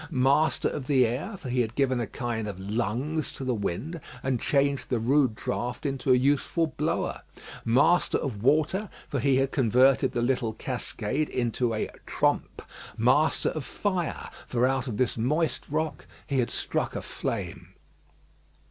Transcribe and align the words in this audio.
Master 0.09 0.67
of 0.67 0.87
the 0.87 1.05
air; 1.05 1.37
for 1.37 1.49
he 1.49 1.61
had 1.61 1.75
given 1.75 1.99
a 1.99 2.07
kind 2.07 2.47
of 2.47 2.59
lungs 2.59 3.31
to 3.33 3.43
the 3.45 3.53
wind, 3.53 3.99
and 4.23 4.41
changed 4.41 4.89
the 4.89 4.97
rude 4.97 5.35
draught 5.35 5.85
into 5.85 6.11
a 6.11 6.15
useful 6.17 6.65
blower. 6.65 7.21
Master 7.63 8.17
of 8.17 8.41
water, 8.41 8.89
for 9.09 9.19
he 9.19 9.35
had 9.35 9.51
converted 9.51 10.13
the 10.13 10.23
little 10.23 10.53
cascade 10.53 11.29
into 11.29 11.75
a 11.75 11.87
"trompe." 12.07 12.63
Master 12.97 13.49
of 13.49 13.63
fire, 13.63 14.31
for 14.47 14.65
out 14.65 14.87
of 14.87 14.97
this 14.97 15.19
moist 15.19 15.65
rock 15.69 16.07
he 16.25 16.39
had 16.39 16.49
struck 16.49 16.95
a 16.95 17.03
flame. 17.03 17.67